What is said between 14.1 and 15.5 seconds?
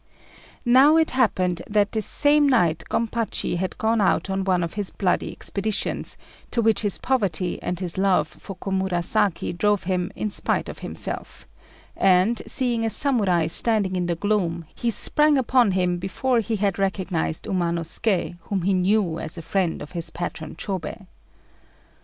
gloom, he sprang